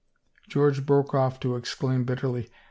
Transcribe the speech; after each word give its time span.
George 0.49 0.83
broke 0.83 1.13
off 1.13 1.39
to 1.41 1.55
exclaim 1.55 2.05
bitterly. 2.05 2.49